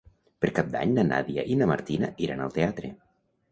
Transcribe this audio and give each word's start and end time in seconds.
Per 0.45 0.49
Cap 0.59 0.71
d'Any 0.75 0.95
na 0.95 1.03
Nàdia 1.09 1.45
i 1.53 1.59
na 1.61 1.69
Martina 1.73 2.11
iran 2.29 2.43
al 2.49 2.53
teatre. 2.59 2.93